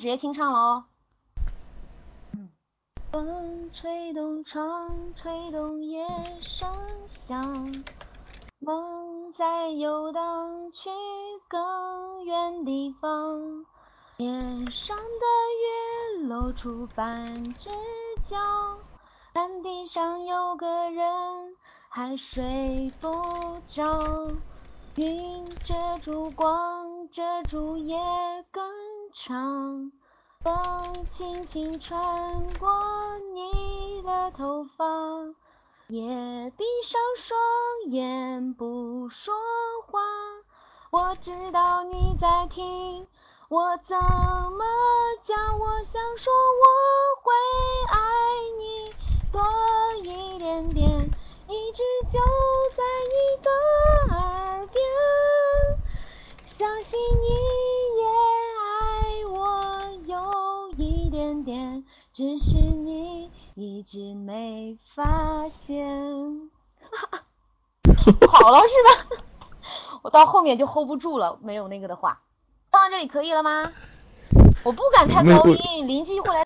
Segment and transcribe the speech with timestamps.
[0.00, 0.84] 直接清唱了哦。
[3.12, 6.06] 风吹动窗，吹动夜
[6.40, 6.72] 声
[7.06, 7.84] 响，
[8.60, 10.88] 梦在游荡去
[11.48, 13.66] 更远地方。
[14.16, 15.02] 天上的
[16.16, 17.68] 月露出半只
[18.24, 18.38] 脚，
[19.34, 21.04] 山顶上有个人
[21.90, 23.10] 还睡不
[23.68, 24.32] 着。
[24.96, 27.96] 云遮住光，遮住夜
[29.12, 29.92] 长。
[30.42, 31.98] 风轻轻穿
[32.58, 32.70] 过
[33.34, 34.84] 你的头发，
[35.88, 37.38] 也闭上双
[37.88, 39.34] 眼不说
[39.86, 40.00] 话。
[40.90, 43.06] 我知道你在听。
[43.48, 44.64] 我怎么
[45.20, 45.58] 讲？
[45.58, 46.64] 我想说我
[62.12, 65.86] 只是你一直没发现。
[68.28, 68.74] 好了是
[69.16, 69.24] 吧？
[70.02, 72.20] 我到后面就 hold 不住了，没有那个的话。
[72.70, 73.72] 放到这里可以了吗？
[74.62, 76.38] 我不敢太高音，邻居会来。